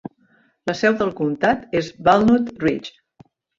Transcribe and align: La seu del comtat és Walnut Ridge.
La 0.69 0.73
seu 0.79 0.95
del 1.01 1.11
comtat 1.19 1.77
és 1.83 1.93
Walnut 2.09 2.53
Ridge. 2.67 2.99